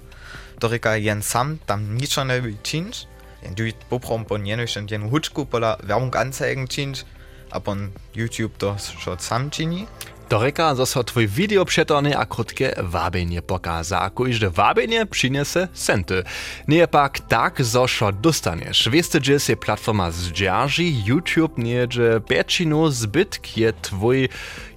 to 0.58 0.68
reka 0.68 0.96
jen 0.96 1.22
sam 1.22 1.58
tam 1.66 1.94
ničo 1.94 2.24
ne 2.24 2.40
bi 2.40 2.56
činč, 2.62 3.06
jen 3.42 3.54
du 3.54 3.70
poprom 3.88 4.24
pon 4.24 4.46
jenoś 4.46 4.76
jen 4.90 5.10
hučku 5.10 5.46
pola 5.46 5.76
Werbung 5.82 6.16
anzeigen 6.16 6.66
činč, 6.66 7.04
a 7.50 7.60
pon 7.60 7.90
YouTube 8.14 8.58
to 8.58 8.76
šo 8.98 9.16
sam 9.18 9.50
čini. 9.50 9.86
To 10.30 10.38
reka, 10.38 10.74
że 10.74 10.86
so 10.86 11.04
twój 11.04 11.26
video 11.26 11.64
przetony 11.64 12.18
a 12.18 12.26
krótkie 12.26 12.74
wabienie 12.78 13.42
pokaza, 13.42 14.00
a 14.00 14.10
kujże 14.10 14.50
wabienie 14.50 15.06
przyniesie 15.06 15.68
senty. 15.72 16.22
Nie 16.68 16.88
pak 16.88 17.20
tak, 17.20 17.62
zo 17.64 17.88
szo 17.88 18.12
dostaniesz. 18.12 18.88
Wieste, 18.92 19.18
że 19.22 19.40
się 19.40 19.56
platforma 19.56 20.10
zdzierży, 20.10 20.82
YouTube 21.06 21.58
nie, 21.58 21.86
że 21.90 22.20
pieczinu 22.20 22.90
zbytk 22.90 23.56
je 23.56 23.72
twój 23.72 24.28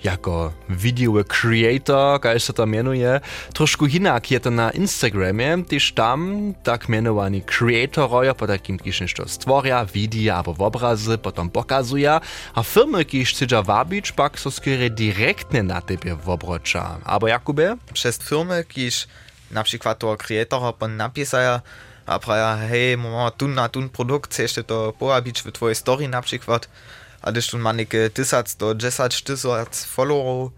jako 0.03 0.53
video 0.69 1.23
creator, 1.23 2.19
jak 2.25 2.41
się 2.41 2.53
to 2.53 2.65
mianuje, 2.65 3.21
troszkę 3.53 3.85
inak 3.85 4.31
je 4.31 4.39
to 4.39 4.51
na 4.51 4.71
Instagramie, 4.71 5.63
tyż 5.67 5.93
tam 5.93 6.53
tak 6.63 6.89
mianowani 6.89 7.41
creatoroja 7.41 8.33
po 8.33 8.47
takim 8.47 8.79
kisznisz 8.79 9.13
to 9.13 9.27
stworia, 9.27 9.85
wideo 9.85 10.35
albo 10.35 10.65
obrazy, 10.65 11.17
potom 11.17 11.49
pokazuje, 11.49 12.19
a 12.55 12.63
firmy, 12.63 13.05
kiż 13.05 13.33
chcą 13.33 13.63
wabić, 13.63 14.11
pak 14.11 14.39
so 14.39 14.51
skiery 14.51 14.89
direktnie 14.89 15.63
na 15.63 15.81
tebie 15.81 16.15
wobrocza. 16.15 16.97
Albo 17.05 17.27
Jakubie? 17.27 17.77
Przez 17.93 18.17
firmy, 18.17 18.63
kiż 18.63 19.07
na 19.51 19.63
przykład 19.63 19.99
to 19.99 20.17
creatora 20.17 20.73
pon 20.73 20.97
napisaja, 20.97 21.61
a 22.05 22.19
praja, 22.19 22.57
hej, 22.57 22.97
mama, 22.97 23.31
tu 23.31 23.47
na 23.47 23.69
tu 23.69 23.89
produkt, 23.89 24.31
chcesz 24.31 24.55
to 24.67 24.93
porabić 24.99 25.41
w 25.41 25.51
twojej 25.51 25.75
story 25.75 26.07
na 26.07 26.21
przykład, 26.21 26.69
gdyż 27.31 27.47
tu 27.47 27.57
ma 27.57 27.73
niekie 27.73 28.09
tysac 28.09 28.55
do 28.55 28.75
dziesięć 28.75 29.21
tysac 29.21 29.85
followerów, 29.85 30.51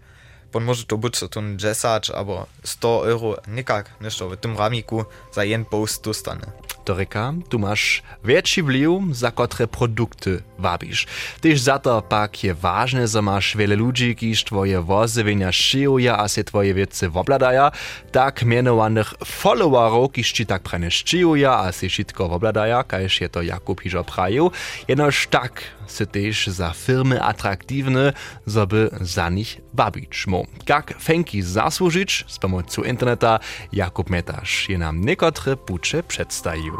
pon 0.52 0.64
może 0.64 0.84
to 0.84 0.98
być 0.98 1.20
to 1.20 1.40
dziesięć 1.56 2.10
albo 2.10 2.46
100 2.64 3.08
euro, 3.10 3.36
nikak, 3.48 3.90
ništo 4.00 4.28
w 4.28 4.36
tym 4.36 4.56
ramiku 4.58 5.04
za 5.32 5.44
jeden 5.44 5.64
post 5.64 6.04
dostane. 6.04 6.46
To 6.84 6.94
reka, 6.94 7.34
tu 7.48 7.58
masz 7.58 8.02
większy 8.24 8.62
wpływ, 8.62 9.16
za 9.16 9.30
które 9.30 9.66
produkty 9.66 10.42
wabisz. 10.58 11.06
Tyż 11.40 11.60
za 11.60 11.78
to 11.78 12.02
pak 12.02 12.44
je 12.44 12.54
ważne, 12.54 13.08
że 13.08 13.22
masz 13.22 13.56
wiele 13.56 13.76
ludzi, 13.76 14.16
kiż 14.16 14.44
twoje 14.44 14.82
wozywienia 14.82 15.52
szyjuja, 15.52 16.18
a 16.18 16.28
se 16.28 16.44
twoje 16.44 16.74
wiece 16.74 17.08
wobladaja, 17.08 17.72
tak 18.12 18.44
mianowanych 18.44 19.14
followerów, 19.24 20.12
kiż 20.12 20.32
ci 20.32 20.46
tak 20.46 20.62
prane 20.62 20.90
szyjuja, 20.90 21.58
a 21.58 21.72
se 21.72 21.88
wszystko 21.88 22.28
wobladaja, 22.28 22.84
kajż 22.84 23.20
je 23.20 23.28
to 23.28 23.42
Jakub 23.42 23.80
hiżo 23.80 24.04
praju, 24.04 24.50
jenoż 24.88 25.26
tak 25.26 25.62
se 25.86 26.06
też 26.06 26.46
za 26.46 26.72
firmy 26.72 27.22
atraktivne, 27.22 28.12
żeby 28.46 28.90
za 29.00 29.30
nich 29.30 29.60
wabić 29.74 30.26
mo. 30.26 30.44
Jak 30.68 30.94
fenki 31.00 31.42
zasłużyć 31.42 32.24
z 32.28 32.38
pomocą 32.38 32.82
interneta, 32.82 33.38
Jakub 33.72 34.10
Metasz 34.10 34.68
je 34.68 34.78
nam 34.78 35.04
niekotre 35.04 35.56
pucze 35.56 36.02
przedstawił. 36.02 36.76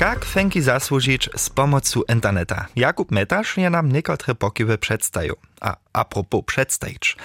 Jak 0.00 0.24
fenki 0.24 0.62
zasłużyć 0.62 1.30
z 1.36 1.50
pomocą 1.50 2.00
interneta? 2.08 2.66
Jakub 2.76 3.10
Metasz 3.10 3.56
je 3.56 3.70
nam 3.70 3.92
niekotre 3.92 4.34
pokiwy 4.34 4.78
przedstawił. 4.78 5.36
A 5.60 5.76
a 5.92 6.04
propos 6.04 6.42
przedstawić. 6.46 7.16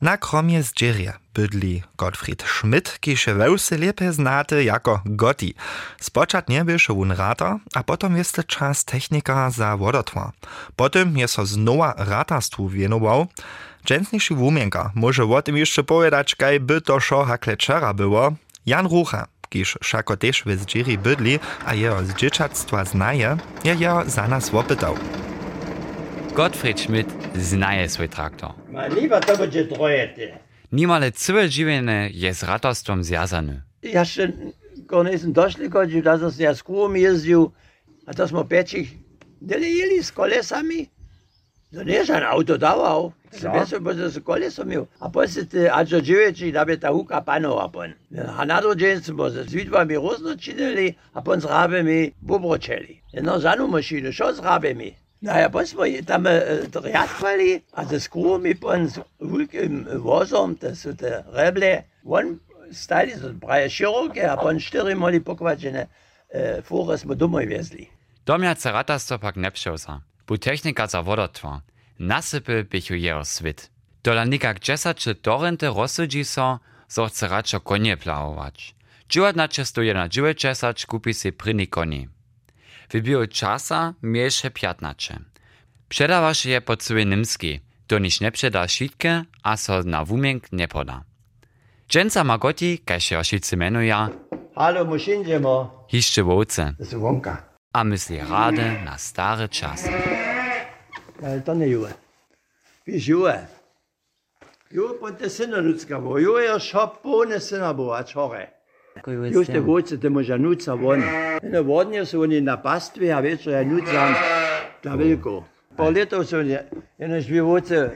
Na 0.00 0.16
kromie 0.16 0.62
z 0.62 0.72
Dżerie 0.72 1.12
bydli 1.34 1.82
Gottfried 1.96 2.42
Schmidt, 2.42 2.98
kiż 3.00 3.26
wełsy 3.26 3.78
lepe 3.78 4.12
znate 4.12 4.64
jako 4.64 5.00
Gotti. 5.04 5.54
Spoczatnie 6.00 6.64
byše 6.64 6.92
wun 6.92 7.12
rata, 7.12 7.58
a 7.74 7.82
potom 7.82 8.16
jest 8.16 8.46
czas 8.46 8.84
technika 8.84 9.50
za 9.50 9.76
wodotwa. 9.76 10.32
Potem 10.76 11.18
jest 11.18 11.34
so 11.34 11.46
znowa 11.46 11.94
ratarstwu 11.96 12.68
wienował. 12.68 13.26
Dżęsniejszy 13.86 14.34
wumienka 14.34 14.90
może 14.94 15.24
o 15.24 15.42
tym 15.42 15.56
jeszcze 15.56 15.84
powiedzieć, 15.84 16.34
kaj 16.34 16.60
by 16.60 16.80
to 16.80 17.00
szo 17.00 17.24
hakle 17.24 17.56
czera 17.56 17.94
było. 17.94 18.32
Jan 18.66 18.86
Rucha, 18.86 19.26
kiż 19.48 19.78
szako 19.82 20.16
też 20.16 20.44
Dżeri 20.66 20.98
bydli, 20.98 21.38
a 21.66 21.74
jeho 21.74 22.04
z 22.04 22.14
dzieciactwa 22.14 22.84
znaje, 22.84 23.36
je 23.64 23.74
jeho 23.74 24.10
za 24.10 24.28
nas 24.28 24.54
opytał. 24.54 24.96
Gottfried 26.36 26.80
Schmidt 26.80 27.08
znaje 27.34 27.88
swój 27.88 28.08
traktor. 28.08 28.50
Ma 28.68 28.86
lieber 28.86 29.24
to 29.24 29.36
będzie 29.36 29.64
trojety. 29.64 30.32
Niemale 30.72 31.12
całe 31.12 31.48
żywienie 31.48 32.10
jest 32.12 32.40
z 32.40 32.42
ratarstwem 32.42 33.04
związane. 33.04 33.62
Ja 33.82 34.00
jeszcze 34.00 34.32
go 34.76 35.04
nie 35.04 35.12
jestem 35.12 35.32
doszli 35.32 35.68
godził, 35.68 36.02
dass 36.02 36.38
ja 36.38 36.54
z 36.54 36.62
kółom 36.62 36.96
jeździł, 36.96 37.50
a 38.06 38.14
to 38.14 38.28
smo 38.28 38.44
pečich 38.44 38.88
delili 39.42 40.04
z 40.04 40.12
kolesami. 40.12 40.90
To 41.74 41.82
nie 41.82 41.92
jest 41.92 42.10
auto 42.10 42.58
dawał. 42.58 43.12
Co? 43.30 43.52
Wiesz, 43.52 43.80
bo 43.80 43.94
to 43.94 44.10
z 44.10 44.24
koleso 44.24 44.64
miał. 44.64 44.86
A 45.00 45.10
potem 45.10 45.46
ty, 45.46 45.72
a 45.72 45.84
co 45.84 46.00
dziewięci, 46.00 46.52
da 46.52 46.64
by 46.66 46.78
ta 46.78 46.90
huka 46.90 47.20
panowa 47.20 47.68
pon. 47.68 47.92
A 48.38 48.44
na 48.46 48.62
to 48.62 48.74
dzień 48.76 49.00
smo 49.00 49.30
z 49.30 49.52
widwami 49.52 49.94
roznočinili, 49.94 50.94
a 51.14 51.22
pon 51.22 51.40
z 51.40 51.44
rabami 51.44 52.12
bubročeli. 52.22 53.02
Jedno 53.12 53.40
zanu 53.40 53.68
mašinu, 53.68 54.12
šo 54.12 54.32
z 54.32 54.38
rabami? 54.38 55.05
Naja, 55.20 55.52
was 55.52 55.74
war 55.76 55.86
jetzt 55.86 56.10
einmal 56.10 56.42
äh, 56.42 56.68
der 56.68 56.84
Erdfalli, 56.84 57.62
also 57.72 57.94
das 57.94 58.10
Kuh 58.10 58.38
mit 58.38 58.62
uns 58.62 59.00
ruhig 59.20 59.54
im 59.54 59.86
Wasser, 60.04 60.54
das 60.60 60.82
so 60.82 60.92
der 60.92 61.24
Reble, 61.32 61.84
one 62.04 62.38
style 62.72 63.10
ist 63.10 63.24
ein 63.24 63.38
breie 63.38 63.68
Chirurge, 63.68 64.30
a 64.30 64.36
pan 64.36 64.60
štiri 64.60 64.94
mali 64.94 65.20
pokvačene 65.20 65.88
eh, 66.28 66.58
e, 66.58 66.62
fure 66.62 66.98
smo 66.98 67.14
domov 67.14 67.48
vezli. 67.48 67.88
Dom 68.26 68.42
je 68.42 68.54
cerata 68.54 68.98
stopak 68.98 69.36
nepšosa, 69.36 70.00
bu 70.26 70.36
tehnika 70.36 70.86
za 70.86 71.00
vodotva, 71.00 71.60
nasypy 71.98 72.64
bychu 72.64 72.94
jeho 72.94 73.24
svit. 73.24 73.70
Dola 74.04 74.24
nikak 74.24 74.60
dżesa 74.60 74.94
czy 74.94 75.14
dorente 75.14 75.66
rozsudzi 75.66 76.24
so, 76.24 76.58
so 76.88 77.10
ceraczo 77.10 77.60
konie 77.60 77.96
plawować. 77.96 78.74
Dżuadna 79.08 79.48
często 79.48 79.82
jedna 79.82 80.08
dżuwe 80.08 80.34
dżesacz 80.34 80.86
kupi 80.86 81.14
si 81.14 81.32
pryni 81.32 81.66
koni. 81.68 82.08
Wybił 82.90 83.26
czasa 83.26 83.94
mniejsze 84.02 84.50
piatnacze. 84.50 85.18
Przedawasz 85.88 86.44
je 86.46 86.60
po 86.60 86.76
całej 86.76 87.06
Nimski, 87.06 87.60
to 87.86 87.98
niż 87.98 88.20
nie 88.20 88.32
przeda 88.32 88.68
szitkę, 88.68 89.24
a 89.42 89.56
so 89.56 89.82
na 89.82 90.04
wumienk 90.04 90.52
nie 90.52 90.68
poda. 90.68 91.02
Dżęca 91.88 92.24
Magoti, 92.24 92.78
kaj 92.78 93.00
się 93.00 93.18
oszicy 93.18 93.56
menuje, 93.56 94.08
Halo, 94.54 94.84
muszindziemo. 94.84 95.84
hiszczy 95.90 96.22
wołce, 96.22 96.74
a 97.72 97.84
myśli 97.84 98.18
rade 98.30 98.82
na 98.84 98.98
stare 98.98 99.48
czasy. 99.48 99.90
Ale 101.22 101.40
to 101.40 101.54
nie 101.54 101.66
juwe. 101.66 101.94
Wiesz, 102.86 103.06
juwe. 103.08 103.46
Juwe 104.70 104.94
pod 104.94 105.18
te 105.18 105.30
syna 105.30 105.56
ludzka 105.58 106.00
było. 106.00 106.18
Juwe 106.18 106.44
je 106.44 106.60
szopone 106.60 107.40
syna 107.40 107.74
było, 107.74 107.96
a 107.98 108.04
czore. 108.04 108.50
Już 109.12 109.46
te 109.46 109.60
wódce, 109.60 109.98
te 109.98 110.10
może 110.10 110.38
nuca 110.38 110.76
won. 110.76 111.02
Ne 111.42 111.62
wodnie 111.62 112.06
są 112.06 112.20
oni 112.20 112.42
na 112.42 112.56
pastwie, 112.56 113.16
a 113.16 113.22
wieczór 113.22 113.52
ja 113.52 113.64
nucam 113.64 114.14
dla 114.82 114.96
wielko. 114.96 115.44
Po 115.76 115.90
latów 115.90 116.26
są 116.28 116.36
oni, 116.38 116.56
dwie 117.20 117.42
wódce 117.42 117.90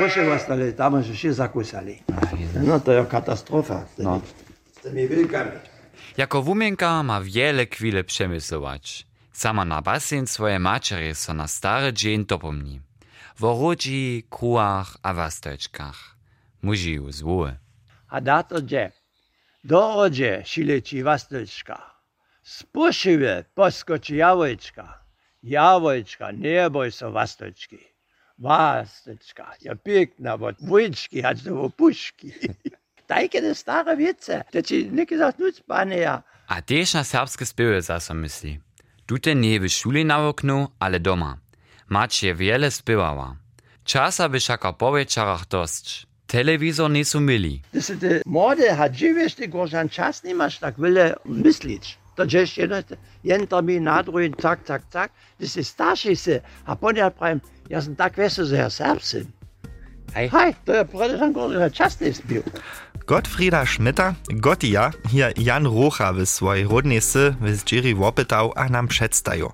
ruszy 0.00 0.26
wastali, 0.26 0.72
tam 0.72 1.04
się 1.04 1.16
się 1.16 1.32
zakusali. 1.32 2.02
No 2.64 2.80
to 2.80 2.92
jest 2.92 3.10
katastrofa. 3.10 3.84
No. 3.98 4.20
Z 4.72 4.80
tymi 4.80 5.08
wilkami. 5.08 5.50
Jako 6.16 6.42
wumienka 6.42 7.02
ma 7.02 7.20
wiele 7.20 7.66
chwile 7.66 8.04
przemyslować. 8.04 9.06
Sama 9.32 9.64
na 9.64 9.82
basen 9.82 10.26
swoje 10.26 10.58
maciery 10.58 11.14
so 11.14 11.34
na 11.34 11.48
stary 11.48 11.92
dzień 11.92 12.24
dopomni. 12.24 12.80
W 13.36 13.42
rodzi, 13.42 14.26
kruach 14.30 14.96
a 15.02 15.14
wasteczkach. 15.14 16.16
Muži 16.62 16.92
ju 16.92 17.12
zwoły. 17.12 17.56
A 18.08 18.20
da 18.20 18.42
to 18.42 18.62
gdzie? 18.62 18.92
Dorodzie 19.64 20.42
szileci 20.44 21.02
wasteczka. 21.02 21.94
Spušive 22.42 23.44
poskoči 23.54 24.16
jawojčka. 24.16 25.04
Jawojčka, 25.42 26.30
nie 26.32 26.70
boj 26.70 26.92
so 26.92 27.10
wasteczki. 27.10 27.78
Wasteczka, 28.38 29.52
ja 29.62 29.74
piękna, 29.76 30.38
bo 30.38 30.48
wujczki, 30.60 31.24
aż 31.24 31.42
do 31.42 31.70
puszki. 31.70 32.32
Takie 33.06 33.40
te 33.40 33.54
stare 33.54 33.96
wiece, 33.96 34.44
to 34.52 34.62
ci 34.62 34.90
nie 34.92 35.06
gesagt, 35.06 35.38
nic. 35.38 35.62
A 36.46 36.62
też 36.62 36.94
na 36.94 37.04
serbskie 37.04 37.46
spiewy 37.46 37.82
zaso 37.82 38.14
myśli. 38.14 38.60
Tute 39.06 39.34
nie 39.34 39.60
w 39.60 39.68
szuli 39.68 40.04
na 40.04 40.28
oknu, 40.28 40.68
ale 40.78 41.00
doma. 41.00 41.38
Macie 41.88 42.34
wiele 42.34 42.70
spiewała. 42.70 43.36
Czasa 43.84 44.28
by 44.28 44.40
szaka 44.40 44.72
po 44.72 44.92
wieczorach 44.92 45.46
dość. 45.48 46.06
Telewizor 46.34 46.90
nie 46.90 47.04
są 47.04 47.20
myli. 47.20 47.62
To 47.72 47.82
są 47.82 47.98
te 47.98 48.20
młode, 48.26 48.78
a 48.78 48.88
dziwiesz, 48.88 49.34
ty 49.34 49.48
gorzan 49.48 49.88
czas 49.88 50.24
nie 50.24 50.34
masz 50.34 50.58
tak 50.58 50.74
wiele 50.80 51.14
myśleć. 51.24 51.98
To 52.14 52.26
gdzieś 52.26 52.58
jedno, 52.58 52.76
jeden 53.24 53.46
termin 53.46 53.84
na 53.84 54.02
drugi, 54.02 54.30
tak, 54.30 54.64
tak, 54.64 54.82
tak. 54.90 55.12
To 55.12 55.44
jest 55.44 55.64
starszy 55.64 56.16
się, 56.16 56.40
a 56.64 56.76
potem 56.76 56.96
ja 56.96 57.10
powiem, 57.10 57.40
ja 57.70 57.76
jestem 57.76 57.96
tak 57.96 58.16
wiesz, 58.16 58.34
że 58.34 58.56
ja 58.56 58.70
serbsyn. 58.70 59.24
Hej. 60.14 60.28
Hej, 60.28 60.54
to 60.64 60.72
ja 60.72 60.84
przecież 60.84 61.32
gorzan 61.32 61.70
czas 61.70 62.00
nie 62.00 62.14
spił. 62.14 62.42
Gottfrieda 63.06 63.66
Schmitter, 63.66 64.14
Gottia, 64.28 64.90
hier 65.10 65.32
Jan 65.36 65.66
Rocha 65.66 66.12
w 66.12 66.26
swojej 66.26 66.64
rodnej 66.64 67.00
sy 67.00 67.34
z 67.42 67.72
Jerry 67.72 67.94
wopytał, 67.94 68.52
a 68.56 68.68
nam 68.68 68.88
przedstają. 68.88 69.52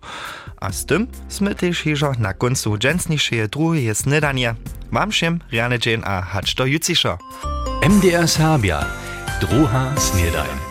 A 0.60 0.72
z 0.72 0.86
tym 0.86 1.06
sme 1.28 1.54
też 1.54 1.84
na 2.18 2.34
końcu 2.34 2.78
dżęsniejsze 2.78 3.48
drugie 3.48 3.94
snedanie. 3.94 4.54
Wam 4.92 5.10
riane 5.52 5.78
dzień 5.78 6.02
a 6.04 6.22
hacz 6.22 6.54
do 6.54 6.66
juciszo. 6.66 7.18
MDR 7.82 8.28
Serbia, 8.28 8.84
druha 9.40 9.96
snedajn. 9.96 10.69